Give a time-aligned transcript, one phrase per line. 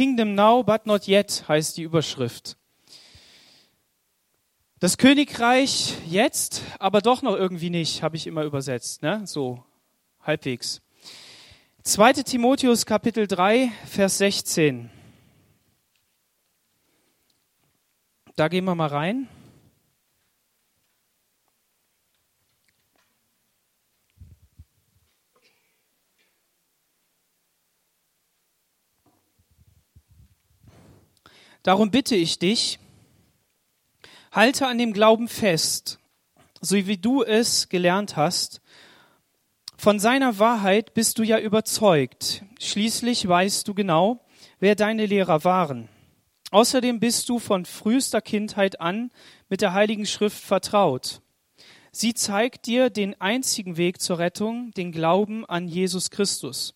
[0.00, 2.56] Kingdom now, but not yet heißt die Überschrift.
[4.78, 9.26] Das Königreich jetzt, aber doch noch irgendwie nicht, habe ich immer übersetzt, ne?
[9.26, 9.62] So
[10.22, 10.80] halbwegs.
[11.82, 12.14] 2.
[12.14, 14.88] Timotheus Kapitel 3, Vers 16.
[18.36, 19.28] Da gehen wir mal rein.
[31.62, 32.78] Darum bitte ich dich,
[34.32, 35.98] halte an dem Glauben fest,
[36.60, 38.62] so wie du es gelernt hast.
[39.76, 42.44] Von seiner Wahrheit bist du ja überzeugt.
[42.58, 44.24] Schließlich weißt du genau,
[44.58, 45.88] wer deine Lehrer waren.
[46.50, 49.10] Außerdem bist du von frühester Kindheit an
[49.48, 51.20] mit der Heiligen Schrift vertraut.
[51.92, 56.74] Sie zeigt dir den einzigen Weg zur Rettung, den Glauben an Jesus Christus.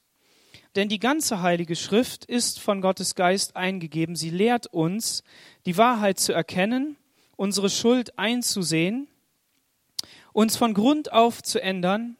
[0.74, 4.16] Denn die ganze Heilige Schrift ist von Gottes Geist eingegeben.
[4.16, 5.22] Sie lehrt uns,
[5.66, 6.96] die Wahrheit zu erkennen,
[7.36, 9.08] unsere Schuld einzusehen,
[10.32, 12.16] uns von Grund auf zu ändern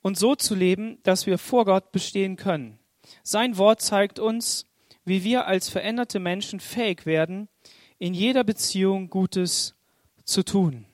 [0.00, 2.78] und so zu leben, dass wir vor Gott bestehen können.
[3.22, 4.64] Sein Wort zeigt uns,
[5.04, 7.48] wie wir als veränderte Menschen fähig werden,
[7.98, 9.74] in jeder Beziehung Gutes
[10.24, 10.86] zu tun.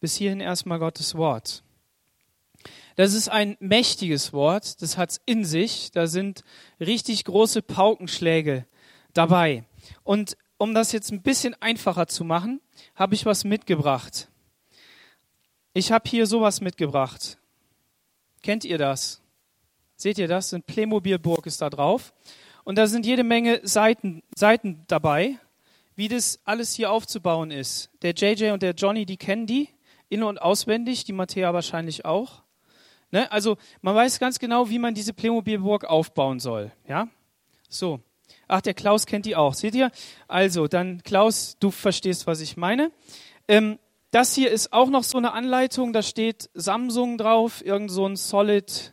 [0.00, 1.63] Bis hierhin erstmal Gottes Wort.
[2.96, 5.90] Das ist ein mächtiges Wort, das hat's in sich.
[5.90, 6.44] Da sind
[6.78, 8.66] richtig große Paukenschläge
[9.12, 9.64] dabei.
[10.04, 12.60] Und um das jetzt ein bisschen einfacher zu machen,
[12.94, 14.28] habe ich was mitgebracht.
[15.72, 17.38] Ich habe hier sowas mitgebracht.
[18.42, 19.20] Kennt ihr das?
[19.96, 20.52] Seht ihr das?
[20.54, 22.14] Ein Playmobil-Burg ist da drauf.
[22.62, 25.36] Und da sind jede Menge Seiten, Seiten dabei,
[25.96, 27.90] wie das alles hier aufzubauen ist.
[28.02, 29.68] Der JJ und der Johnny, die kennen die,
[30.08, 32.43] in- und auswendig, die Matthäa wahrscheinlich auch.
[33.14, 33.30] Ne?
[33.30, 36.72] Also man weiß ganz genau, wie man diese Playmobil-Burg aufbauen soll.
[36.88, 37.06] Ja?
[37.68, 38.00] So.
[38.48, 39.54] Ach, der Klaus kennt die auch.
[39.54, 39.92] Seht ihr?
[40.26, 42.90] Also, dann Klaus, du verstehst, was ich meine.
[43.46, 43.78] Ähm,
[44.10, 45.92] das hier ist auch noch so eine Anleitung.
[45.92, 48.92] Da steht Samsung drauf, irgend so ein Solid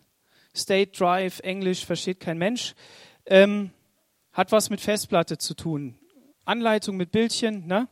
[0.56, 2.76] State Drive, Englisch versteht kein Mensch.
[3.26, 3.72] Ähm,
[4.34, 5.98] hat was mit Festplatte zu tun.
[6.46, 7.66] Anleitung mit Bildchen.
[7.66, 7.88] Ne?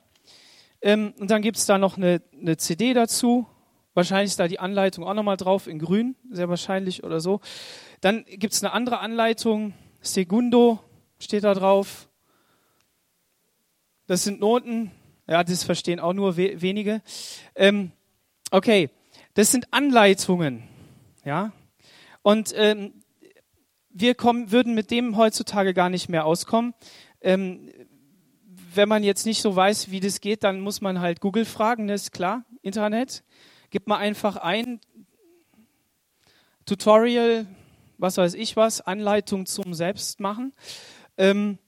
[0.83, 3.47] Ähm, und dann gibt es da noch eine, eine CD dazu
[3.93, 7.41] Wahrscheinlich ist da die Anleitung auch nochmal drauf in grün, sehr wahrscheinlich oder so.
[8.01, 10.79] Dann gibt es eine andere Anleitung, Segundo
[11.19, 12.07] steht da drauf.
[14.07, 14.91] Das sind Noten,
[15.27, 17.01] ja, das verstehen auch nur we wenige.
[17.55, 17.91] Ähm,
[18.51, 18.89] okay,
[19.33, 20.63] das sind Anleitungen,
[21.25, 21.51] ja.
[22.21, 22.93] Und ähm,
[23.89, 26.73] wir kommen, würden mit dem heutzutage gar nicht mehr auskommen.
[27.21, 27.69] Ähm,
[28.73, 31.87] wenn man jetzt nicht so weiß, wie das geht, dann muss man halt Google fragen,
[31.87, 33.23] das ist klar, Internet.
[33.71, 34.79] Gib mal einfach ein
[36.65, 37.45] Tutorial,
[37.99, 40.53] was weiß ich was, Anleitung zum Selbstmachen.
[41.17, 41.59] Ähm,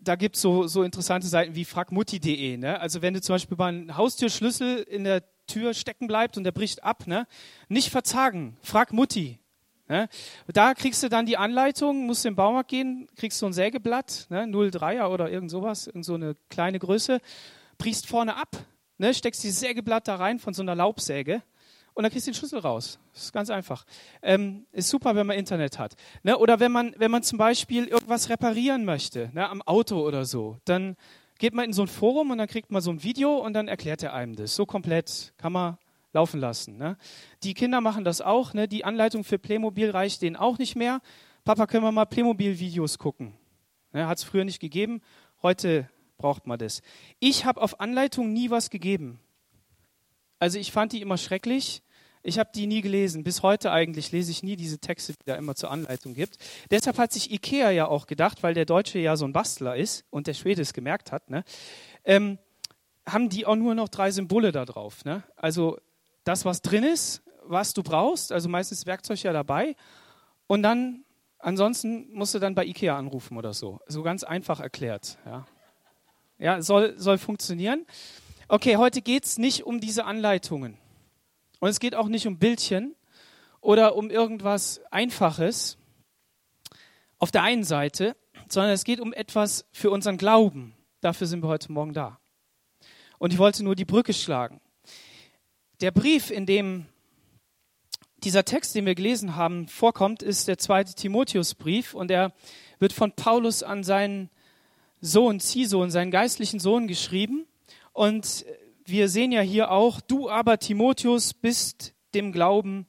[0.00, 2.56] da gibt es so, so interessante Seiten wie fragmutti.de.
[2.58, 2.80] Ne?
[2.80, 6.52] Also wenn du zum Beispiel mal einen Haustürschlüssel in der Tür stecken bleibt und der
[6.52, 7.26] bricht ab, ne?
[7.68, 9.40] nicht verzagen, frag Mutti.
[9.88, 10.08] Ne?
[10.52, 14.26] Da kriegst du dann die Anleitung, musst in den Baumarkt gehen, kriegst du ein Sägeblatt,
[14.30, 14.44] ne?
[14.44, 17.20] 03er oder irgend sowas, irgend so eine kleine Größe,
[17.78, 18.56] brichst vorne ab,
[19.02, 21.42] ne, steckst dieses Sägeblatt da rein von so einer Laubsäge
[21.92, 22.98] und dann kriegst du den Schlüssel raus.
[23.12, 23.84] Das ist ganz einfach.
[24.22, 25.94] Ähm, ist super, wenn man Internet hat.
[26.22, 26.38] Ne?
[26.38, 30.56] Oder wenn man, wenn man zum Beispiel irgendwas reparieren möchte, ne, am Auto oder so,
[30.64, 30.96] dann
[31.38, 33.66] geht man in so ein Forum und dann kriegt man so ein Video und dann
[33.66, 34.54] erklärt er einem das.
[34.54, 35.78] So komplett kann man
[36.12, 36.76] laufen lassen.
[36.76, 36.96] Ne?
[37.42, 38.54] Die Kinder machen das auch.
[38.54, 38.68] Ne?
[38.68, 41.00] Die Anleitung für Playmobil reicht denen auch nicht mehr.
[41.44, 43.34] Papa, können wir mal Playmobil-Videos gucken?
[43.92, 44.06] Ne?
[44.06, 45.02] Hat es früher nicht gegeben.
[45.42, 45.88] Heute
[46.22, 46.80] braucht man das.
[47.18, 49.20] Ich habe auf Anleitung nie was gegeben.
[50.38, 51.82] Also ich fand die immer schrecklich.
[52.22, 53.24] Ich habe die nie gelesen.
[53.24, 56.36] Bis heute eigentlich lese ich nie diese Texte, die da immer zur Anleitung gibt.
[56.70, 60.04] Deshalb hat sich Ikea ja auch gedacht, weil der Deutsche ja so ein Bastler ist
[60.10, 61.44] und der Schwede es gemerkt hat, ne,
[62.04, 62.38] ähm,
[63.06, 65.04] haben die auch nur noch drei Symbole da drauf.
[65.04, 65.24] Ne?
[65.36, 65.78] Also
[66.24, 69.74] das, was drin ist, was du brauchst, also meistens Werkzeug ja dabei.
[70.46, 71.04] Und dann,
[71.38, 73.80] ansonsten musst du dann bei Ikea anrufen oder so.
[73.86, 75.18] So ganz einfach erklärt.
[75.26, 75.46] Ja.
[76.42, 77.86] Ja, soll, soll funktionieren.
[78.48, 80.76] Okay, heute geht es nicht um diese Anleitungen.
[81.60, 82.96] Und es geht auch nicht um Bildchen
[83.60, 85.78] oder um irgendwas Einfaches
[87.20, 88.16] auf der einen Seite,
[88.48, 90.74] sondern es geht um etwas für unseren Glauben.
[91.00, 92.18] Dafür sind wir heute Morgen da.
[93.18, 94.60] Und ich wollte nur die Brücke schlagen.
[95.80, 96.86] Der Brief, in dem
[98.24, 102.32] dieser Text, den wir gelesen haben, vorkommt, ist der zweite Timotheusbrief und er
[102.80, 104.28] wird von Paulus an seinen
[105.02, 107.46] Sohn, Ziehsohn, seinen geistlichen Sohn geschrieben.
[107.92, 108.46] Und
[108.86, 112.86] wir sehen ja hier auch, du aber, Timotheus, bist dem Glauben,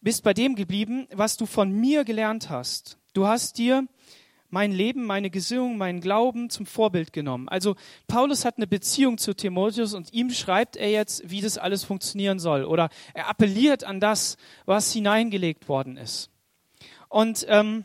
[0.00, 2.98] bist bei dem geblieben, was du von mir gelernt hast.
[3.12, 3.86] Du hast dir
[4.48, 7.48] mein Leben, meine Gesinnung, meinen Glauben zum Vorbild genommen.
[7.48, 7.76] Also
[8.06, 12.38] Paulus hat eine Beziehung zu Timotheus und ihm schreibt er jetzt, wie das alles funktionieren
[12.38, 12.64] soll.
[12.64, 16.30] Oder er appelliert an das, was hineingelegt worden ist.
[17.08, 17.84] Und ähm,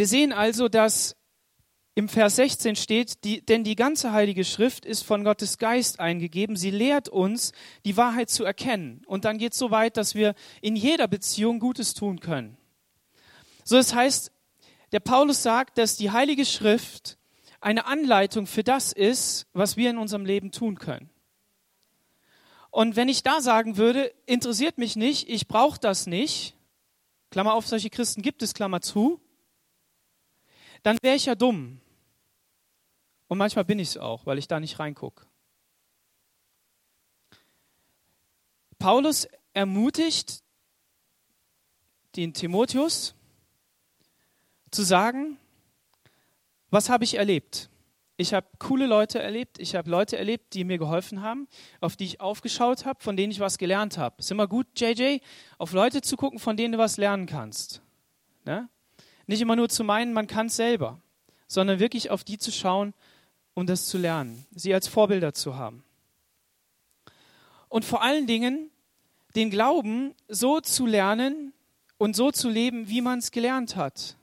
[0.00, 1.14] wir sehen also, dass
[1.94, 6.56] im Vers 16 steht, die, denn die ganze Heilige Schrift ist von Gottes Geist eingegeben.
[6.56, 7.52] Sie lehrt uns,
[7.84, 9.02] die Wahrheit zu erkennen.
[9.04, 12.56] Und dann geht es so weit, dass wir in jeder Beziehung Gutes tun können.
[13.62, 14.32] So, das heißt,
[14.92, 17.18] der Paulus sagt, dass die Heilige Schrift
[17.60, 21.10] eine Anleitung für das ist, was wir in unserem Leben tun können.
[22.70, 26.56] Und wenn ich da sagen würde, interessiert mich nicht, ich brauche das nicht,
[27.30, 29.20] Klammer auf, solche Christen gibt es, Klammer zu,
[30.82, 31.80] dann wäre ich ja dumm.
[33.28, 35.26] Und manchmal bin ich es auch, weil ich da nicht reingucke.
[38.78, 40.42] Paulus ermutigt
[42.16, 43.14] den Timotheus
[44.70, 45.38] zu sagen,
[46.70, 47.68] was habe ich erlebt?
[48.16, 51.48] Ich habe coole Leute erlebt, ich habe Leute erlebt, die mir geholfen haben,
[51.80, 54.16] auf die ich aufgeschaut habe, von denen ich was gelernt habe.
[54.18, 55.20] Ist immer gut, JJ,
[55.56, 57.80] auf Leute zu gucken, von denen du was lernen kannst.
[58.44, 58.68] Ne?
[59.30, 61.00] Nicht immer nur zu meinen, man kann es selber,
[61.46, 62.94] sondern wirklich auf die zu schauen,
[63.54, 65.84] um das zu lernen, sie als Vorbilder zu haben.
[67.68, 68.70] Und vor allen Dingen
[69.36, 71.52] den Glauben so zu lernen
[71.96, 74.16] und so zu leben, wie man es gelernt hat.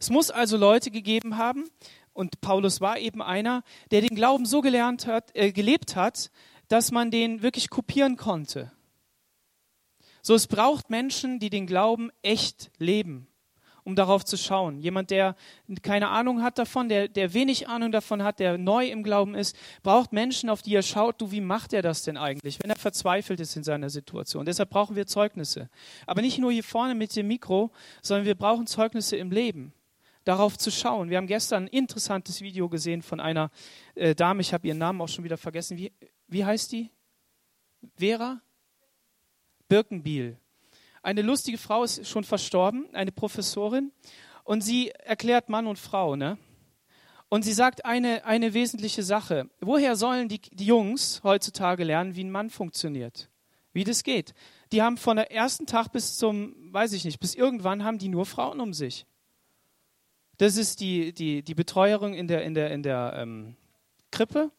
[0.00, 1.68] Es muss also Leute gegeben haben,
[2.14, 6.30] und Paulus war eben einer, der den Glauben so gelernt hat, äh, gelebt hat,
[6.68, 8.72] dass man den wirklich kopieren konnte.
[10.22, 13.28] So, es braucht Menschen, die den Glauben echt leben
[13.86, 14.80] um darauf zu schauen.
[14.80, 15.36] Jemand, der
[15.82, 19.56] keine Ahnung hat davon, der, der wenig Ahnung davon hat, der neu im Glauben ist,
[19.84, 22.76] braucht Menschen, auf die er schaut, du, wie macht er das denn eigentlich, wenn er
[22.76, 24.44] verzweifelt ist in seiner Situation.
[24.44, 25.70] Deshalb brauchen wir Zeugnisse.
[26.04, 27.70] Aber nicht nur hier vorne mit dem Mikro,
[28.02, 29.72] sondern wir brauchen Zeugnisse im Leben
[30.24, 31.08] darauf zu schauen.
[31.08, 33.52] Wir haben gestern ein interessantes Video gesehen von einer
[33.94, 35.78] äh, Dame, ich habe ihren Namen auch schon wieder vergessen.
[35.78, 35.92] Wie,
[36.26, 36.90] wie heißt die?
[37.96, 38.40] Vera?
[39.68, 40.36] Birkenbiel.
[41.06, 43.92] Eine lustige Frau ist schon verstorben, eine Professorin,
[44.42, 46.36] und sie erklärt Mann und Frau, ne?
[47.28, 49.48] Und sie sagt eine, eine wesentliche Sache.
[49.60, 53.30] Woher sollen die, die Jungs heutzutage lernen, wie ein Mann funktioniert?
[53.72, 54.34] Wie das geht?
[54.72, 58.08] Die haben von der ersten Tag bis zum, weiß ich nicht, bis irgendwann haben die
[58.08, 59.06] nur Frauen um sich.
[60.38, 63.54] Das ist die, die, die Betreuerung in der, in der, in der ähm,
[64.10, 64.50] Krippe.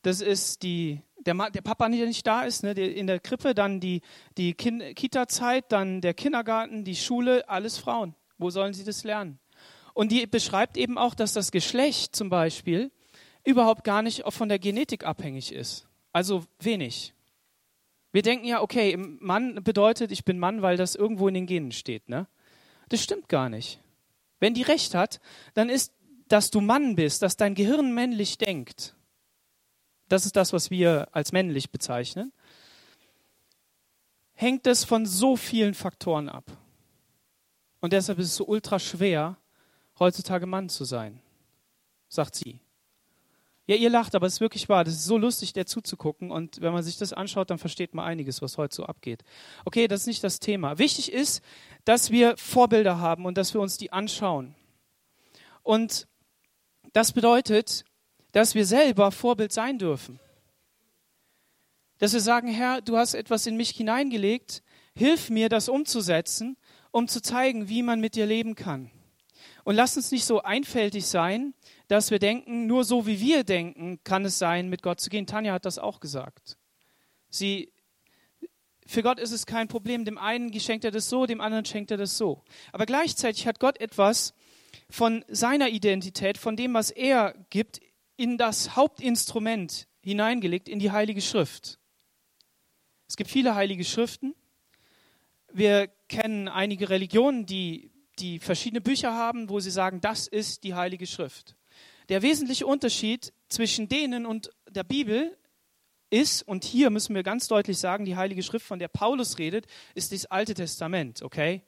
[0.00, 3.80] Das ist die, der, der Papa der nicht da ist, ne, in der Krippe, dann
[3.80, 4.00] die,
[4.38, 8.14] die Kita-Zeit, dann der Kindergarten, die Schule, alles Frauen.
[8.38, 9.38] Wo sollen sie das lernen?
[9.94, 12.90] Und die beschreibt eben auch, dass das Geschlecht zum Beispiel
[13.44, 15.86] überhaupt gar nicht von der Genetik abhängig ist.
[16.12, 17.14] Also wenig.
[18.12, 21.72] Wir denken ja, okay, Mann bedeutet, ich bin Mann, weil das irgendwo in den Genen
[21.72, 22.08] steht.
[22.08, 22.26] Ne?
[22.88, 23.80] Das stimmt gar nicht.
[24.40, 25.20] Wenn die recht hat,
[25.54, 25.92] dann ist,
[26.28, 28.95] dass du Mann bist, dass dein Gehirn männlich denkt,
[30.08, 32.32] das ist das, was wir als männlich bezeichnen,
[34.34, 36.44] hängt es von so vielen Faktoren ab.
[37.80, 39.36] Und deshalb ist es so ultra schwer,
[39.98, 41.20] heutzutage Mann zu sein,
[42.08, 42.60] sagt sie.
[43.68, 44.84] Ja, ihr lacht, aber es ist wirklich wahr.
[44.84, 46.30] Das ist so lustig, der zuzugucken.
[46.30, 49.24] Und wenn man sich das anschaut, dann versteht man einiges, was heute so abgeht.
[49.64, 50.78] Okay, das ist nicht das Thema.
[50.78, 51.42] Wichtig ist,
[51.84, 54.54] dass wir Vorbilder haben und dass wir uns die anschauen.
[55.64, 56.06] Und
[56.92, 57.84] das bedeutet,
[58.36, 60.20] dass wir selber Vorbild sein dürfen.
[61.96, 64.62] Dass wir sagen, Herr, du hast etwas in mich hineingelegt,
[64.94, 66.58] hilf mir, das umzusetzen,
[66.90, 68.90] um zu zeigen, wie man mit dir leben kann.
[69.64, 71.54] Und lass uns nicht so einfältig sein,
[71.88, 75.26] dass wir denken, nur so wie wir denken, kann es sein, mit Gott zu gehen.
[75.26, 76.58] Tanja hat das auch gesagt.
[77.30, 77.72] Sie,
[78.84, 80.04] für Gott ist es kein Problem.
[80.04, 82.44] Dem einen schenkt er das so, dem anderen schenkt er das so.
[82.70, 84.34] Aber gleichzeitig hat Gott etwas
[84.90, 87.80] von seiner Identität, von dem, was er gibt,
[88.16, 91.78] in das Hauptinstrument hineingelegt, in die Heilige Schrift.
[93.08, 94.34] Es gibt viele heilige Schriften.
[95.52, 100.74] Wir kennen einige Religionen, die, die verschiedene Bücher haben, wo sie sagen, das ist die
[100.74, 101.56] Heilige Schrift.
[102.08, 105.36] Der wesentliche Unterschied zwischen denen und der Bibel
[106.10, 109.66] ist, und hier müssen wir ganz deutlich sagen, die Heilige Schrift, von der Paulus redet,
[109.94, 111.62] ist das Alte Testament, okay?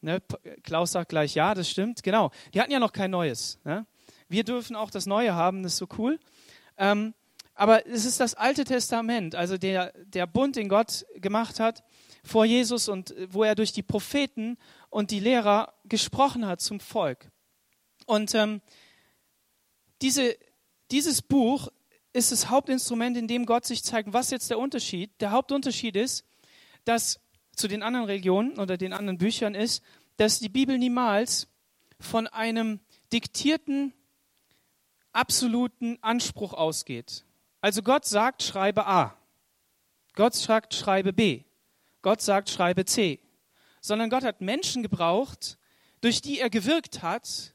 [0.00, 0.20] Ne,
[0.62, 2.30] Klaus sagt gleich, ja, das stimmt, genau.
[2.54, 3.60] Die hatten ja noch kein Neues.
[3.64, 3.86] Ne?
[4.32, 6.18] Wir dürfen auch das Neue haben, das ist so cool.
[6.78, 7.14] Ähm,
[7.54, 11.84] aber es ist das Alte Testament, also der, der Bund, den Gott gemacht hat
[12.24, 14.56] vor Jesus und wo er durch die Propheten
[14.88, 17.30] und die Lehrer gesprochen hat zum Volk.
[18.06, 18.62] Und ähm,
[20.00, 20.36] diese,
[20.90, 21.68] dieses Buch
[22.14, 24.12] ist das Hauptinstrument, in dem Gott sich zeigt.
[24.12, 25.10] Was jetzt der Unterschied?
[25.20, 26.24] Der Hauptunterschied ist,
[26.84, 27.20] dass
[27.54, 29.82] zu den anderen Religionen oder den anderen Büchern ist,
[30.16, 31.48] dass die Bibel niemals
[32.00, 32.80] von einem
[33.12, 33.92] diktierten,
[35.12, 37.24] absoluten Anspruch ausgeht.
[37.60, 39.16] Also Gott sagt, schreibe A.
[40.14, 41.44] Gott sagt, schreibe B.
[42.02, 43.20] Gott sagt, schreibe C.
[43.80, 45.58] Sondern Gott hat Menschen gebraucht,
[46.00, 47.54] durch die er gewirkt hat.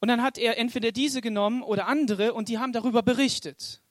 [0.00, 3.82] Und dann hat er entweder diese genommen oder andere und die haben darüber berichtet.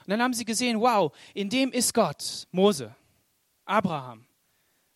[0.00, 2.94] Und dann haben sie gesehen, wow, in dem ist Gott, Mose,
[3.66, 4.26] Abraham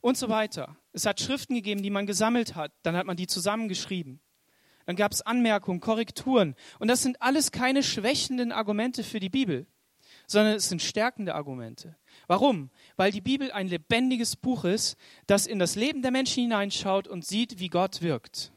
[0.00, 0.76] und so weiter.
[0.92, 2.72] Es hat Schriften gegeben, die man gesammelt hat.
[2.82, 4.20] Dann hat man die zusammengeschrieben.
[4.86, 6.54] Dann gab es Anmerkungen, Korrekturen.
[6.78, 9.66] Und das sind alles keine schwächenden Argumente für die Bibel,
[10.26, 11.96] sondern es sind stärkende Argumente.
[12.26, 12.70] Warum?
[12.96, 17.24] Weil die Bibel ein lebendiges Buch ist, das in das Leben der Menschen hineinschaut und
[17.24, 18.52] sieht, wie Gott wirkt.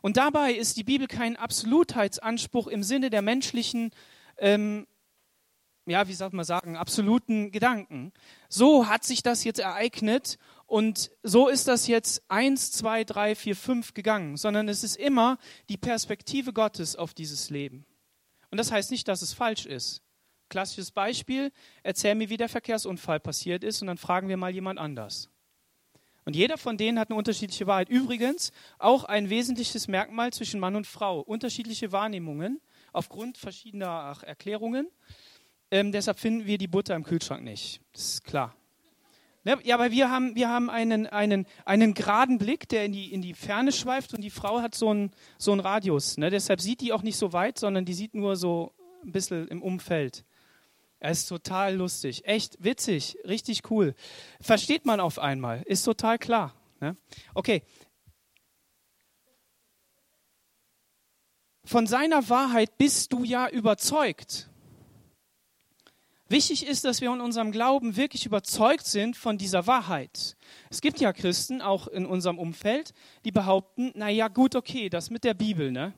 [0.00, 3.90] Und dabei ist die Bibel kein Absolutheitsanspruch im Sinne der menschlichen,
[4.38, 4.86] ähm,
[5.86, 8.12] ja, wie soll man sagen, absoluten Gedanken.
[8.48, 10.38] So hat sich das jetzt ereignet
[10.68, 15.38] und so ist das jetzt eins, zwei, drei, vier, fünf gegangen, sondern es ist immer
[15.70, 17.86] die Perspektive Gottes auf dieses Leben.
[18.50, 20.02] Und das heißt nicht, dass es falsch ist.
[20.50, 24.78] Klassisches Beispiel, erzähl mir, wie der Verkehrsunfall passiert ist und dann fragen wir mal jemand
[24.78, 25.30] anders.
[26.26, 27.88] Und jeder von denen hat eine unterschiedliche Wahrheit.
[27.88, 31.20] Übrigens auch ein wesentliches Merkmal zwischen Mann und Frau.
[31.20, 32.60] Unterschiedliche Wahrnehmungen
[32.92, 34.90] aufgrund verschiedener Erklärungen.
[35.70, 37.80] Ähm, deshalb finden wir die Butter im Kühlschrank nicht.
[37.94, 38.57] Das ist klar.
[39.44, 39.58] Ne?
[39.64, 43.22] Ja, aber wir haben, wir haben einen, einen, einen geraden Blick, der in die, in
[43.22, 46.18] die Ferne schweift und die Frau hat so einen, so einen Radius.
[46.18, 46.30] Ne?
[46.30, 48.72] Deshalb sieht die auch nicht so weit, sondern die sieht nur so
[49.04, 50.24] ein bisschen im Umfeld.
[51.00, 53.94] Er ist total lustig, echt witzig, richtig cool.
[54.40, 56.54] Versteht man auf einmal, ist total klar.
[56.80, 56.96] Ne?
[57.34, 57.62] Okay.
[61.64, 64.48] Von seiner Wahrheit bist du ja überzeugt.
[66.30, 70.36] Wichtig ist, dass wir in unserem Glauben wirklich überzeugt sind von dieser Wahrheit.
[70.68, 72.92] Es gibt ja Christen, auch in unserem Umfeld,
[73.24, 75.94] die behaupten, na ja, gut, okay, das mit der Bibel, ne?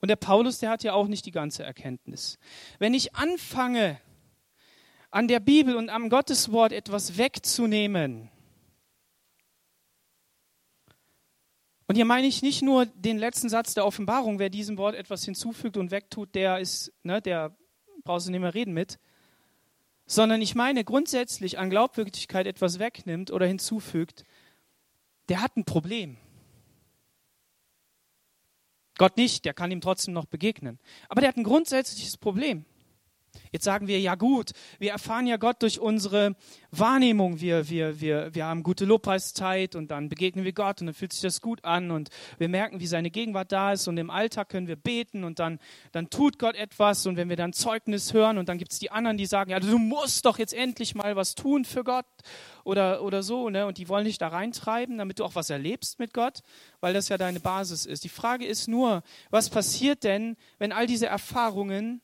[0.00, 2.38] Und der Paulus, der hat ja auch nicht die ganze Erkenntnis.
[2.78, 4.00] Wenn ich anfange,
[5.10, 8.30] an der Bibel und am Gotteswort etwas wegzunehmen,
[11.88, 15.24] und hier meine ich nicht nur den letzten Satz der Offenbarung, wer diesem Wort etwas
[15.24, 17.56] hinzufügt und wegtut, der ist, ne, der
[18.04, 19.00] brauchst du nicht mehr reden mit,
[20.10, 24.24] sondern ich meine grundsätzlich an Glaubwürdigkeit etwas wegnimmt oder hinzufügt,
[25.28, 26.16] der hat ein Problem.
[28.98, 30.80] Gott nicht, der kann ihm trotzdem noch begegnen.
[31.08, 32.64] Aber der hat ein grundsätzliches Problem.
[33.52, 36.36] Jetzt sagen wir, ja gut, wir erfahren ja Gott durch unsere
[36.70, 37.40] Wahrnehmung.
[37.40, 41.12] Wir, wir, wir, wir haben gute Lobpreiszeit und dann begegnen wir Gott und dann fühlt
[41.12, 44.50] sich das gut an und wir merken, wie seine Gegenwart da ist und im Alltag
[44.50, 45.58] können wir beten und dann,
[45.90, 48.90] dann tut Gott etwas und wenn wir dann Zeugnis hören und dann gibt es die
[48.92, 52.06] anderen, die sagen, ja du musst doch jetzt endlich mal was tun für Gott
[52.64, 53.66] oder, oder so ne?
[53.66, 56.40] und die wollen dich da reintreiben, damit du auch was erlebst mit Gott,
[56.80, 58.04] weil das ja deine Basis ist.
[58.04, 62.00] Die Frage ist nur, was passiert denn, wenn all diese Erfahrungen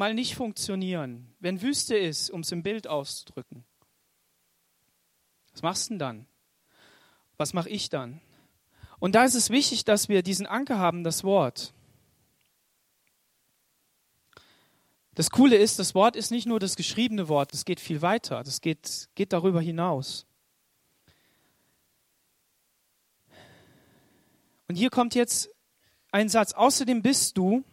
[0.00, 3.66] mal nicht funktionieren, wenn Wüste ist, um es im Bild auszudrücken,
[5.52, 6.26] was machst du denn dann?
[7.36, 8.22] Was mache ich dann?
[8.98, 11.74] Und da ist es wichtig, dass wir diesen Anker haben, das Wort.
[15.14, 18.42] Das Coole ist, das Wort ist nicht nur das geschriebene Wort, es geht viel weiter,
[18.42, 20.24] das geht, geht darüber hinaus.
[24.66, 25.50] Und hier kommt jetzt
[26.10, 26.54] ein Satz.
[26.54, 27.64] Außerdem bist du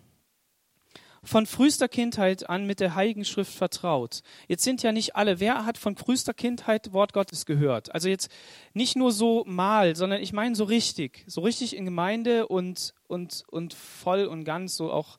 [1.24, 4.22] von frühester Kindheit an mit der Heiligen Schrift vertraut.
[4.48, 5.40] Jetzt sind ja nicht alle.
[5.40, 7.94] Wer hat von frühester Kindheit Wort Gottes gehört?
[7.94, 8.32] Also jetzt
[8.74, 11.24] nicht nur so mal, sondern ich meine so richtig.
[11.28, 15.18] So richtig in Gemeinde und, und, und voll und ganz, so auch,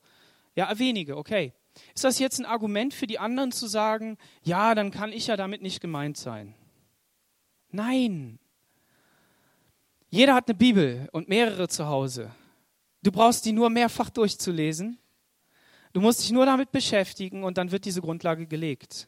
[0.55, 1.53] ja, wenige, okay.
[1.95, 5.37] Ist das jetzt ein Argument für die anderen zu sagen, ja, dann kann ich ja
[5.37, 6.55] damit nicht gemeint sein?
[7.71, 8.39] Nein.
[10.09, 12.31] Jeder hat eine Bibel und mehrere zu Hause.
[13.03, 14.97] Du brauchst die nur mehrfach durchzulesen
[15.93, 19.07] Du musst dich nur damit beschäftigen und dann wird diese Grundlage gelegt.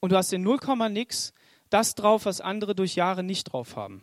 [0.00, 0.58] Und du hast in 0,
[0.90, 1.32] nix
[1.70, 4.02] das drauf, was andere durch Jahre nicht drauf haben.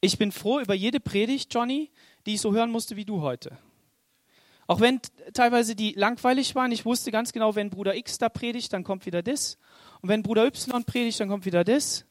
[0.00, 1.90] Ich bin froh über jede Predigt, Johnny,
[2.26, 3.58] die ich so hören musste wie du heute.
[4.66, 5.00] Auch wenn
[5.34, 9.06] teilweise die langweilig waren, ich wusste ganz genau, wenn Bruder X da predigt, dann kommt
[9.06, 9.58] wieder das.
[10.00, 12.05] Und wenn Bruder Y predigt, dann kommt wieder das.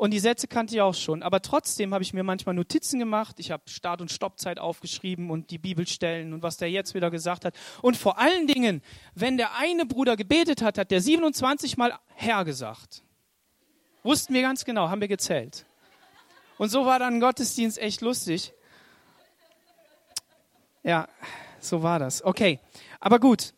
[0.00, 1.22] Und die Sätze kannte ich auch schon.
[1.22, 3.38] Aber trotzdem habe ich mir manchmal Notizen gemacht.
[3.38, 7.44] Ich habe Start- und Stoppzeit aufgeschrieben und die Bibelstellen und was der jetzt wieder gesagt
[7.44, 7.54] hat.
[7.82, 8.80] Und vor allen Dingen,
[9.14, 13.02] wenn der eine Bruder gebetet hat, hat der 27 Mal Herr gesagt.
[14.02, 15.66] Wussten wir ganz genau, haben wir gezählt.
[16.56, 18.54] Und so war dann Gottesdienst echt lustig.
[20.82, 21.08] Ja,
[21.58, 22.24] so war das.
[22.24, 22.58] Okay,
[23.00, 23.52] aber gut.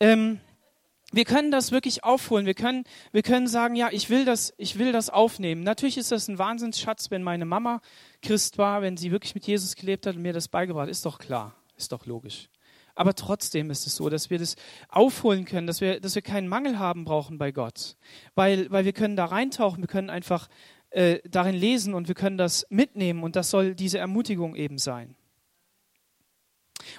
[0.00, 0.38] Ähm,
[1.12, 2.46] wir können das wirklich aufholen.
[2.46, 5.62] Wir können, wir können sagen, ja, ich will das, ich will das aufnehmen.
[5.62, 7.80] Natürlich ist das ein Wahnsinnsschatz, wenn meine Mama
[8.22, 10.88] Christ war, wenn sie wirklich mit Jesus gelebt hat und mir das beigebracht.
[10.88, 12.48] Ist doch klar, ist doch logisch.
[12.94, 14.56] Aber trotzdem ist es so, dass wir das
[14.88, 17.96] aufholen können, dass wir, dass wir keinen Mangel haben brauchen bei Gott,
[18.34, 20.48] weil, weil wir können da reintauchen, wir können einfach
[20.90, 25.16] äh, darin lesen und wir können das mitnehmen und das soll diese Ermutigung eben sein.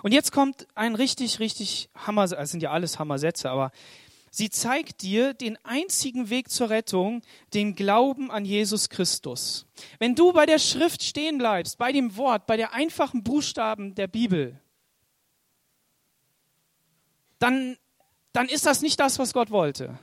[0.01, 3.72] Und jetzt kommt ein richtig, richtig Hammer, es sind ja alles Hammersätze, aber
[4.36, 7.22] Sie zeigt dir den einzigen Weg zur Rettung,
[7.54, 9.68] den Glauben an Jesus Christus.
[10.00, 14.08] Wenn du bei der Schrift stehen bleibst, bei dem Wort, bei der einfachen Buchstaben der
[14.08, 14.60] Bibel,
[17.38, 17.78] dann,
[18.32, 20.00] dann ist das nicht das, was Gott wollte.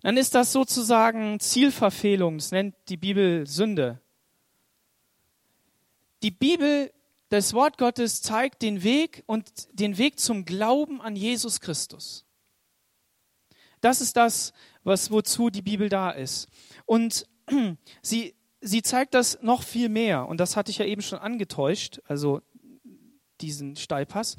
[0.00, 2.38] Dann ist das sozusagen Zielverfehlung.
[2.38, 4.00] Das nennt die Bibel Sünde.
[6.24, 6.92] Die Bibel,
[7.28, 12.25] das Wort Gottes zeigt den Weg und den Weg zum Glauben an Jesus Christus.
[13.80, 14.52] Das ist das,
[14.84, 16.48] was, wozu die Bibel da ist.
[16.84, 17.26] Und
[18.02, 20.26] sie, sie zeigt das noch viel mehr.
[20.28, 22.40] Und das hatte ich ja eben schon angetäuscht, also
[23.40, 24.36] diesen Steilpass,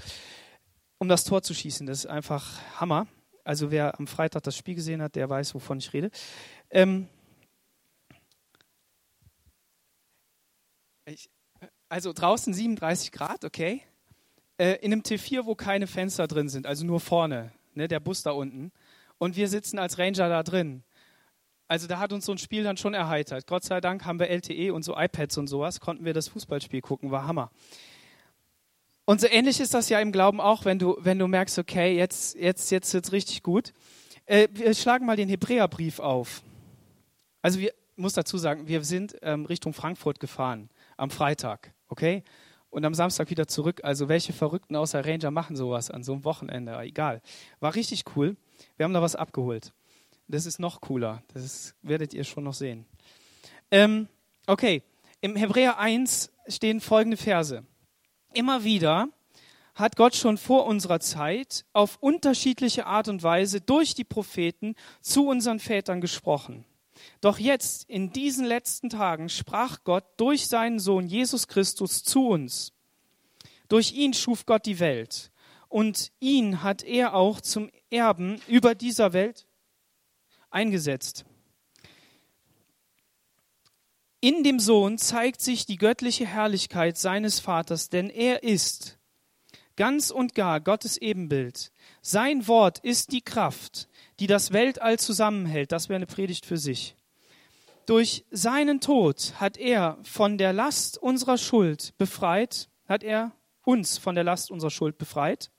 [0.98, 1.86] um das Tor zu schießen.
[1.86, 3.08] Das ist einfach Hammer.
[3.44, 6.10] Also wer am Freitag das Spiel gesehen hat, der weiß, wovon ich rede.
[6.70, 7.08] Ähm
[11.06, 11.30] ich,
[11.88, 13.84] also draußen 37 Grad, okay.
[14.58, 18.24] Äh, in einem T4, wo keine Fenster drin sind, also nur vorne, ne, der Bus
[18.24, 18.72] da unten
[19.18, 20.84] und wir sitzen als Ranger da drin.
[21.68, 23.46] Also da hat uns so ein Spiel dann schon erheitert.
[23.48, 26.82] Gott sei Dank haben wir LTE und so iPads und sowas, konnten wir das Fußballspiel
[26.82, 27.52] gucken, war Hammer.
[29.06, 31.96] Und so ähnlich ist das ja im Glauben auch, wenn du, wenn du merkst, okay,
[31.96, 33.74] jetzt, jetzt, jetzt wird's richtig gut.
[34.26, 36.42] Äh, wir schlagen mal den Hebräerbrief auf.
[37.42, 42.24] Also wir, muss dazu sagen, wir sind ähm, Richtung Frankfurt gefahren am Freitag, okay?
[42.70, 43.82] Und am Samstag wieder zurück.
[43.84, 46.78] Also welche Verrückten außer Ranger machen sowas an so einem Wochenende?
[46.80, 47.22] Egal.
[47.60, 48.36] War richtig cool.
[48.76, 49.74] Wir haben da was abgeholt.
[50.28, 51.24] Das ist noch cooler.
[51.34, 52.86] Das werdet ihr schon noch sehen.
[53.72, 54.08] Ähm,
[54.46, 54.84] okay,
[55.22, 57.64] im Hebräer 1 stehen folgende Verse.
[58.34, 59.10] Immer wieder
[59.74, 65.28] hat Gott schon vor unserer Zeit auf unterschiedliche Art und Weise durch die Propheten zu
[65.28, 66.66] unseren Vätern gesprochen.
[67.22, 72.74] Doch jetzt, in diesen letzten Tagen, sprach Gott durch seinen Sohn Jesus Christus zu uns.
[73.70, 75.32] Durch ihn schuf Gott die Welt
[75.70, 79.48] und ihn hat er auch zum Erben über dieser Welt
[80.50, 81.26] eingesetzt.
[84.20, 88.98] In dem Sohn zeigt sich die göttliche Herrlichkeit seines Vaters, denn er ist
[89.76, 91.72] ganz und gar Gottes Ebenbild.
[92.02, 93.88] Sein Wort ist die Kraft,
[94.20, 95.72] die das Weltall zusammenhält.
[95.72, 96.96] Das wäre eine Predigt für sich.
[97.86, 103.32] Durch seinen Tod hat er von der Last unserer Schuld befreit, hat er
[103.64, 105.52] uns von der Last unserer Schuld befreit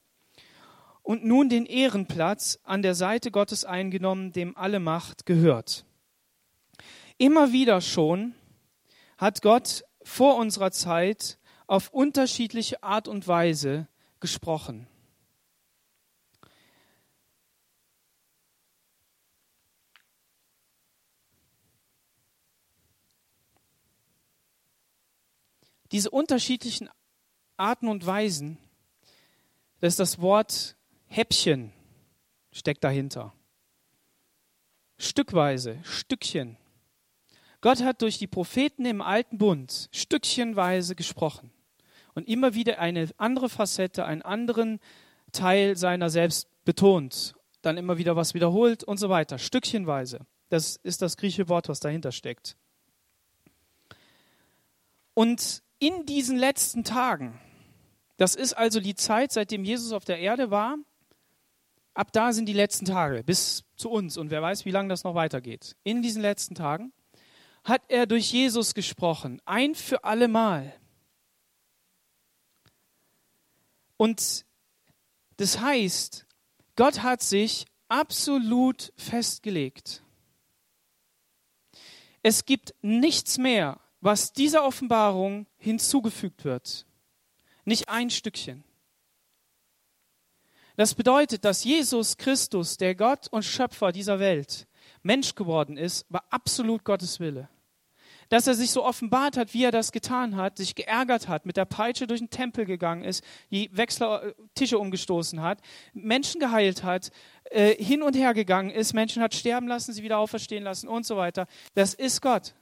[1.09, 5.87] und nun den Ehrenplatz an der Seite Gottes eingenommen, dem alle Macht gehört.
[7.17, 8.35] Immer wieder schon
[9.17, 13.89] hat Gott vor unserer Zeit auf unterschiedliche Art und Weise
[14.21, 14.87] gesprochen.
[25.91, 26.91] Diese unterschiedlichen
[27.57, 28.59] Arten und Weisen,
[29.81, 30.77] das ist das Wort
[31.09, 31.73] Häppchen
[32.53, 33.33] steckt dahinter.
[34.99, 36.57] Stückweise, Stückchen.
[37.61, 41.51] Gott hat durch die Propheten im alten Bund stückchenweise gesprochen
[42.15, 44.81] und immer wieder eine andere Facette, einen anderen
[45.33, 50.21] Teil seiner selbst betont, dann immer wieder was wiederholt und so weiter, stückchenweise.
[50.49, 52.57] Das ist das griechische Wort, was dahinter steckt.
[55.15, 57.39] Und in diesen letzten Tagen,
[58.17, 60.77] das ist also die Zeit, seitdem Jesus auf der Erde war,
[61.99, 65.03] Ab da sind die letzten Tage bis zu uns und wer weiß, wie lange das
[65.03, 65.75] noch weitergeht.
[65.83, 66.93] In diesen letzten Tagen
[67.65, 70.73] hat er durch Jesus gesprochen, ein für alle Mal.
[73.97, 74.47] Und
[75.39, 76.25] das heißt,
[76.77, 80.05] Gott hat sich absolut festgelegt.
[82.23, 86.87] Es gibt nichts mehr, was dieser Offenbarung hinzugefügt wird.
[87.65, 88.63] Nicht ein Stückchen.
[90.79, 94.69] Das bedeutet, dass Jesus Christus, der Gott und Schöpfer dieser Welt,
[95.03, 97.49] Mensch geworden ist, war absolut Gottes Wille.
[98.29, 101.57] Dass er sich so offenbart hat, wie er das getan hat, sich geärgert hat, mit
[101.57, 105.63] der Peitsche durch den Tempel gegangen ist, die Wechsler äh, Tische umgestoßen hat,
[105.95, 107.11] Menschen geheilt hat,
[107.51, 111.05] äh, hin und her gegangen ist, Menschen hat sterben lassen, sie wieder auferstehen lassen und
[111.05, 111.49] so weiter.
[111.75, 112.55] Das ist Gott.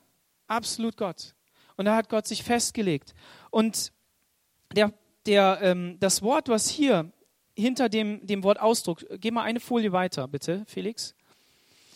[0.46, 1.35] Absolut Gott.
[1.76, 3.12] Und da hat Gott sich festgelegt.
[3.50, 3.92] Und
[4.74, 4.94] der,
[5.26, 7.12] der, ähm, das Wort, was hier
[7.56, 9.04] hinter dem, dem Wort Ausdruck.
[9.18, 11.14] Geh mal eine Folie weiter, bitte, Felix.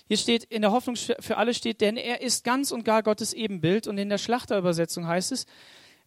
[0.08, 3.32] Hier steht, in der Hoffnung für alle steht, denn er ist ganz und gar Gottes
[3.32, 3.86] Ebenbild.
[3.86, 5.46] Und in der Schlachterübersetzung heißt es,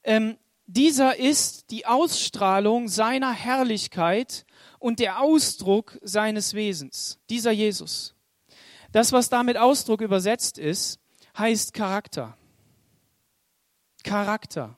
[0.04, 4.46] ähm, dieser ist die Ausstrahlung seiner Herrlichkeit
[4.80, 7.20] und der Ausdruck seines Wesens.
[7.30, 8.16] Dieser Jesus.
[8.92, 11.00] Das, was damit Ausdruck übersetzt ist,
[11.38, 12.38] heißt Charakter.
[14.04, 14.78] Charakter.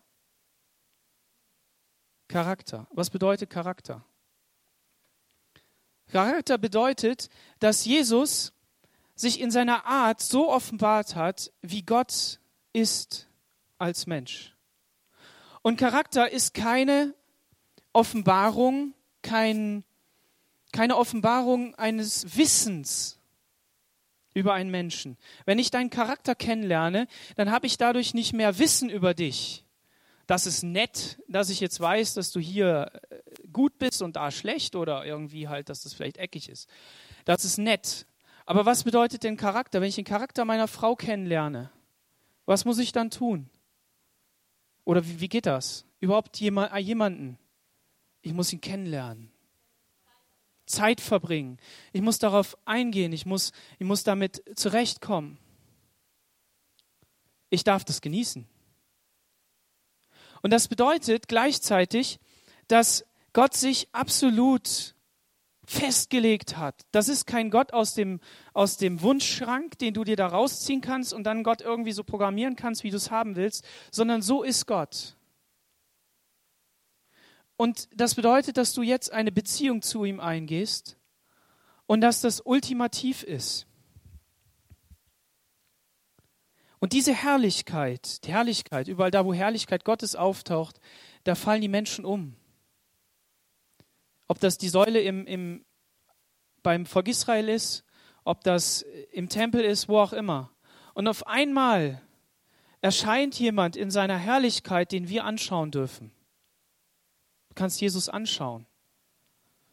[2.28, 2.88] Charakter.
[2.92, 4.06] Was bedeutet Charakter?
[6.16, 8.54] Charakter bedeutet, dass Jesus
[9.16, 12.40] sich in seiner Art so offenbart hat, wie Gott
[12.72, 13.28] ist
[13.80, 14.56] als Mensch.
[15.62, 17.14] Und Charakter ist keine
[17.92, 19.84] Offenbarung, kein,
[20.72, 23.20] keine Offenbarung eines Wissens
[24.34, 25.18] über einen Menschen.
[25.44, 29.66] Wenn ich deinen Charakter kennenlerne, dann habe ich dadurch nicht mehr Wissen über dich.
[30.28, 33.16] Das ist nett, dass ich jetzt weiß, dass du hier äh,
[33.56, 36.70] gut bist und da schlecht oder irgendwie halt, dass das vielleicht eckig ist.
[37.24, 38.06] Das ist nett.
[38.46, 39.80] Aber was bedeutet denn Charakter?
[39.80, 41.72] Wenn ich den Charakter meiner Frau kennenlerne,
[42.46, 43.50] was muss ich dann tun?
[44.84, 45.86] Oder wie, wie geht das?
[46.02, 47.40] Überhaupt jemand, äh, jemanden.
[48.22, 49.32] Ich muss ihn kennenlernen.
[50.66, 51.58] Zeit verbringen.
[51.94, 53.14] Ich muss darauf eingehen.
[53.14, 55.38] Ich muss, ich muss damit zurechtkommen.
[57.50, 58.46] Ich darf das genießen.
[60.42, 62.20] Und das bedeutet gleichzeitig,
[62.68, 64.96] dass Gott sich absolut
[65.66, 66.86] festgelegt hat.
[66.94, 68.22] Das ist kein Gott aus dem,
[68.54, 72.56] aus dem Wunschschrank, den du dir da rausziehen kannst und dann Gott irgendwie so programmieren
[72.56, 75.18] kannst, wie du es haben willst, sondern so ist Gott.
[77.58, 80.98] Und das bedeutet, dass du jetzt eine Beziehung zu ihm eingehst
[81.88, 83.68] und dass das ultimativ ist.
[86.80, 90.80] Und diese Herrlichkeit, die Herrlichkeit, überall da, wo Herrlichkeit Gottes auftaucht,
[91.26, 92.38] da fallen die Menschen um.
[94.28, 95.66] Ob das die Säule im, im,
[96.64, 97.84] beim Volk Israel ist,
[98.24, 100.52] ob das im Tempel ist, wo auch immer.
[100.94, 102.02] Und auf einmal
[102.82, 106.12] erscheint jemand in seiner Herrlichkeit, den wir anschauen dürfen.
[107.50, 108.66] Du kannst Jesus anschauen.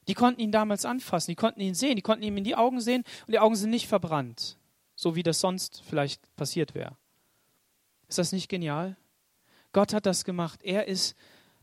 [0.09, 2.81] Die konnten ihn damals anfassen, die konnten ihn sehen, die konnten ihm in die Augen
[2.81, 4.59] sehen und die Augen sind nicht verbrannt,
[4.97, 6.97] so wie das sonst vielleicht passiert wäre.
[8.09, 8.97] Ist das nicht genial?
[9.73, 10.61] Gott hat das gemacht.
[10.63, 11.17] Er ist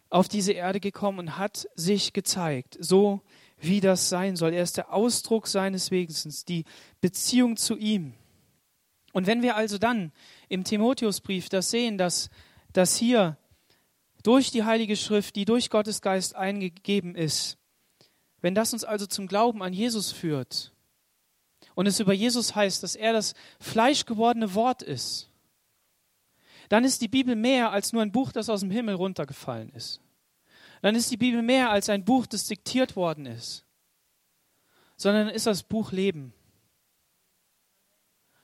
[0.10, 3.22] auf diese Erde gekommen und hat sich gezeigt, so
[3.58, 4.54] wie das sein soll.
[4.54, 6.66] Er ist der Ausdruck seines Wesens, die
[7.02, 8.14] Beziehung zu ihm.
[9.14, 10.12] Und wenn wir also dann
[10.48, 12.30] im Timotheusbrief das sehen, dass,
[12.74, 13.38] dass hier
[14.24, 17.58] durch die Heilige Schrift, die durch Gottes Geist eingegeben ist,
[18.42, 20.74] wenn das uns also zum Glauben an Jesus führt
[21.76, 25.29] und es über Jesus heißt, dass er das fleischgewordene Wort ist,
[26.70, 30.00] dann ist die Bibel mehr als nur ein Buch, das aus dem Himmel runtergefallen ist.
[30.82, 33.66] Dann ist die Bibel mehr als ein Buch, das diktiert worden ist,
[34.96, 36.34] sondern ist das Buch Leben.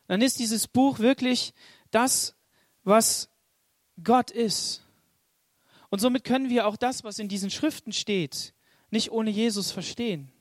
[0.08, 1.54] Dann ist dieses Buch wirklich
[1.92, 2.36] das,
[2.84, 3.30] was
[4.04, 4.84] Gott ist.
[5.90, 8.54] Und somit können wir auch das, was in diesen Schriften steht,
[8.90, 10.32] nicht ohne Jesus verstehen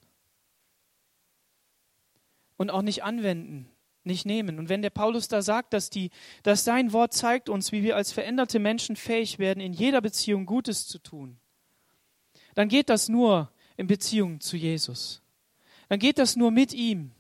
[2.57, 3.71] und auch nicht anwenden
[4.07, 4.59] nicht nehmen.
[4.59, 6.11] Und wenn der Paulus da sagt, dass, die,
[6.43, 10.47] dass sein Wort zeigt uns, wie wir als veränderte Menschen fähig werden, in jeder Beziehung
[10.47, 11.39] Gutes zu tun,
[12.55, 15.23] dann geht das nur in Beziehung zu Jesus.
[15.89, 17.13] Dann geht das nur mit ihm.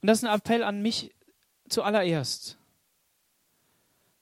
[0.00, 1.14] Und das ist ein Appell an mich
[1.68, 2.58] zuallererst,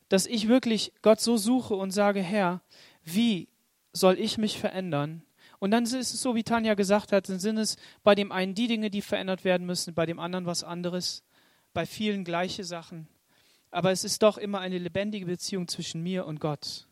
[0.09, 2.63] dass ich wirklich Gott so suche und sage, Herr,
[3.05, 3.49] wie
[3.93, 5.23] soll ich mich verändern,
[5.59, 8.55] und dann ist es so, wie Tanja gesagt hat, dann sind es bei dem einen
[8.55, 11.25] die Dinge, die verändert werden müssen, bei dem anderen was anderes,
[11.73, 13.09] bei vielen gleiche Sachen.
[13.71, 16.87] Aber es ist doch immer eine lebendige Beziehung zwischen mir und Gott.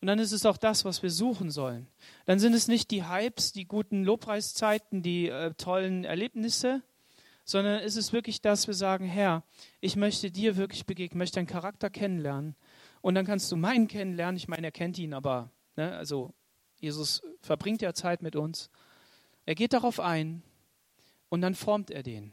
[0.00, 1.86] Und dann ist es auch das, was wir suchen sollen.
[2.26, 6.82] Dann sind es nicht die Hypes, die guten Lobpreiszeiten, die äh, tollen Erlebnisse,
[7.44, 9.42] sondern ist es wirklich das, wir sagen, Herr,
[9.80, 12.56] ich möchte dir wirklich begegnen, möchte deinen Charakter kennenlernen.
[13.00, 14.36] Und dann kannst du meinen kennenlernen.
[14.36, 16.34] Ich meine, er kennt ihn, aber ne, also
[16.76, 18.70] Jesus verbringt ja Zeit mit uns.
[19.44, 20.42] Er geht darauf ein
[21.28, 22.32] und dann formt er den.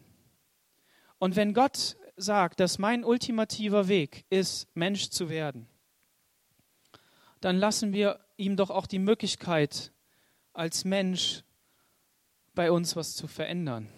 [1.19, 5.67] Und wenn Gott sagt, dass mein ultimativer Weg ist, Mensch zu werden,
[7.39, 9.91] dann lassen wir ihm doch auch die Möglichkeit,
[10.53, 11.43] als Mensch
[12.53, 13.89] bei uns was zu verändern.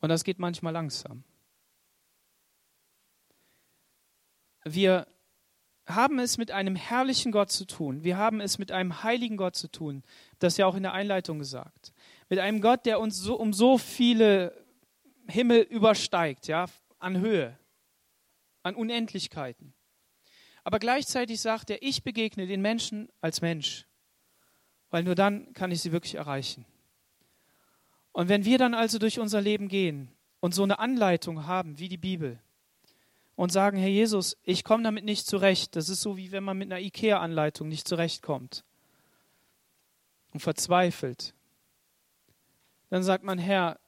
[0.00, 1.24] Und das geht manchmal langsam.
[4.64, 5.06] Wir
[5.88, 8.04] haben es mit einem herrlichen Gott zu tun.
[8.04, 10.02] Wir haben es mit einem heiligen Gott zu tun.
[10.38, 11.92] Das ja auch in der Einleitung gesagt.
[12.28, 14.54] Mit einem Gott, der uns so, um so viele
[15.28, 16.66] Himmel übersteigt, ja,
[16.98, 17.58] an Höhe,
[18.62, 19.72] an Unendlichkeiten.
[20.64, 23.86] Aber gleichzeitig sagt er, ich begegne den Menschen als Mensch,
[24.90, 26.66] weil nur dann kann ich sie wirklich erreichen.
[28.12, 31.88] Und wenn wir dann also durch unser Leben gehen und so eine Anleitung haben wie
[31.88, 32.40] die Bibel
[33.38, 36.58] und sagen, Herr Jesus, ich komme damit nicht zurecht, das ist so wie wenn man
[36.58, 38.64] mit einer IKEA-Anleitung nicht zurechtkommt
[40.32, 41.34] und verzweifelt,
[42.90, 43.78] dann sagt man, Herr,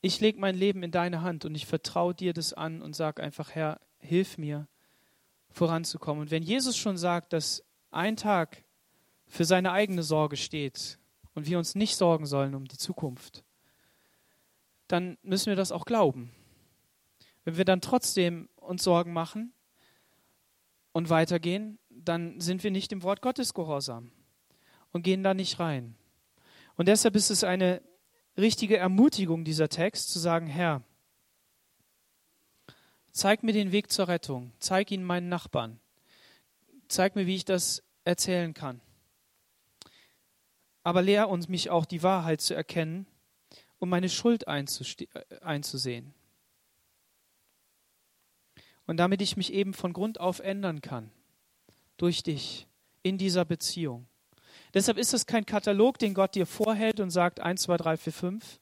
[0.00, 3.20] ich lege mein Leben in deine Hand und ich vertraue dir das an und sage
[3.20, 4.68] einfach, Herr, hilf mir
[5.48, 6.20] voranzukommen.
[6.22, 8.62] Und wenn Jesus schon sagt, dass ein Tag
[9.26, 11.00] für seine eigene Sorge steht
[11.34, 13.42] und wir uns nicht sorgen sollen um die Zukunft,
[14.90, 16.32] dann müssen wir das auch glauben.
[17.44, 19.52] Wenn wir dann trotzdem uns Sorgen machen
[20.92, 24.10] und weitergehen, dann sind wir nicht dem Wort Gottes gehorsam
[24.90, 25.94] und gehen da nicht rein.
[26.76, 27.82] Und deshalb ist es eine
[28.36, 30.82] richtige Ermutigung, dieser Text, zu sagen, Herr,
[33.12, 35.78] zeig mir den Weg zur Rettung, zeig ihn meinen Nachbarn,
[36.88, 38.80] zeig mir, wie ich das erzählen kann.
[40.82, 43.06] Aber lehr uns mich auch die Wahrheit zu erkennen
[43.80, 46.14] und meine Schuld einzusehen.
[48.86, 51.10] Und damit ich mich eben von Grund auf ändern kann,
[51.96, 52.68] durch dich,
[53.02, 54.06] in dieser Beziehung.
[54.74, 58.12] Deshalb ist es kein Katalog, den Gott dir vorhält und sagt 1, 2, 3, 4,
[58.12, 58.60] 5,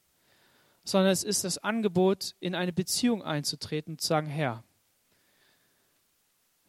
[0.83, 4.63] sondern es ist das Angebot, in eine Beziehung einzutreten und zu sagen, Herr,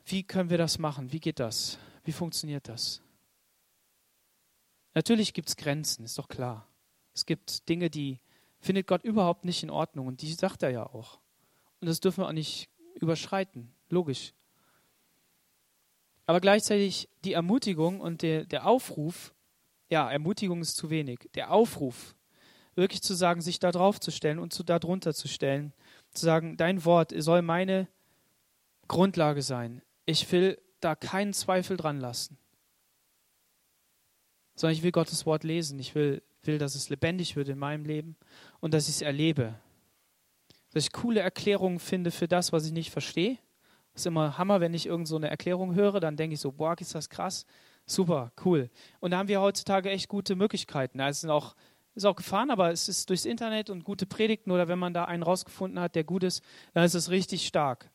[0.05, 1.13] wie können wir das machen?
[1.13, 1.79] Wie geht das?
[2.03, 3.01] Wie funktioniert das?
[4.95, 6.67] Natürlich gibt es Grenzen, ist doch klar.
[7.15, 8.19] Es gibt Dinge, die
[8.61, 11.19] findet Gott überhaupt nicht in Ordnung und die sagt er ja auch.
[11.81, 14.33] Und das dürfen wir auch nicht überschreiten, logisch.
[16.27, 19.35] Aber gleichzeitig die Ermutigung und der, der Aufruf,
[19.89, 22.15] ja, Ermutigung ist zu wenig, der Aufruf,
[22.75, 25.73] wirklich zu sagen, sich da drauf zu stellen und zu, da drunter zu stellen,
[26.13, 27.89] zu sagen, dein Wort soll meine
[28.87, 29.83] Grundlage sein.
[30.07, 32.39] Ich will da keinen Zweifel dran lassen
[34.61, 35.79] sondern ich will Gottes Wort lesen.
[35.79, 38.17] Ich will, will, dass es lebendig wird in meinem Leben
[38.61, 39.55] und dass ich es erlebe.
[40.73, 43.39] Dass ich coole Erklärungen finde für das, was ich nicht verstehe.
[43.93, 46.53] Das ist immer Hammer, wenn ich irgend so eine Erklärung höre, dann denke ich so,
[46.53, 47.45] boah, ist das krass.
[47.87, 48.71] Super, cool.
[49.01, 51.01] Und da haben wir heutzutage echt gute Möglichkeiten.
[51.01, 51.57] Es sind auch,
[51.95, 55.07] ist auch gefahren, aber es ist durchs Internet und gute Predigten oder wenn man da
[55.07, 56.43] einen rausgefunden hat, der gut ist,
[56.73, 57.91] dann ist es richtig stark.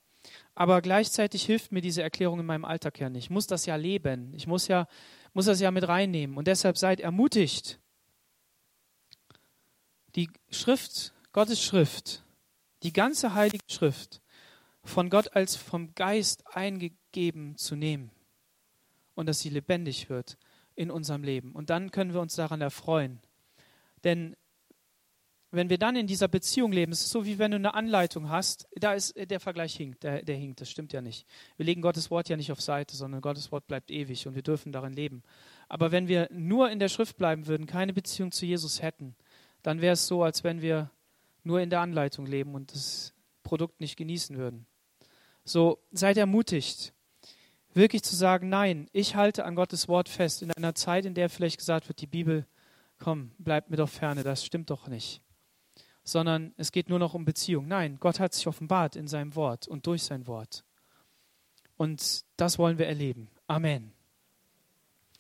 [0.53, 3.25] Aber gleichzeitig hilft mir diese Erklärung in meinem Alltag ja nicht.
[3.25, 4.33] Ich muss das ja leben.
[4.33, 4.87] Ich muss ja
[5.35, 6.37] muss das ja mit reinnehmen.
[6.37, 7.79] Und deshalb seid ermutigt.
[10.15, 12.23] Die Schrift, Gottes Schrift,
[12.83, 14.21] die ganze Heilige Schrift
[14.83, 18.11] von Gott als vom Geist eingegeben zu nehmen
[19.15, 20.37] und dass sie lebendig wird
[20.75, 21.53] in unserem Leben.
[21.53, 23.19] Und dann können wir uns daran erfreuen.
[24.03, 24.35] Denn
[25.51, 28.29] wenn wir dann in dieser Beziehung leben, es ist so wie wenn du eine Anleitung
[28.29, 31.25] hast, da ist der Vergleich hinkt, der, der hinkt, das stimmt ja nicht.
[31.55, 34.41] Wir legen Gottes Wort ja nicht auf Seite, sondern Gottes Wort bleibt ewig und wir
[34.41, 35.23] dürfen darin leben.
[35.69, 39.15] Aber wenn wir nur in der Schrift bleiben würden, keine Beziehung zu Jesus hätten,
[39.65, 40.91] dann wäre es so, als wenn wir
[41.43, 44.65] nur in der Anleitung leben und das Produkt nicht genießen würden.
[45.43, 46.93] So, seid ermutigt,
[47.73, 51.29] wirklich zu sagen, nein, ich halte an Gottes Wort fest in einer Zeit, in der
[51.29, 52.47] vielleicht gesagt wird, die Bibel,
[52.97, 55.21] komm, bleibt mir doch ferne, das stimmt doch nicht
[56.05, 57.67] sondern es geht nur noch um Beziehung.
[57.67, 60.63] Nein, Gott hat sich offenbart in seinem Wort und durch sein Wort.
[61.77, 63.27] Und das wollen wir erleben.
[63.47, 63.94] Amen.